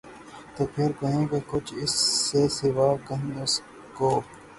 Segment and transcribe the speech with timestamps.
[0.55, 1.93] تو پھر کہیں کہ کچھ اِس
[2.27, 3.53] سے سوا کہیں اُس
[3.97, 4.09] کو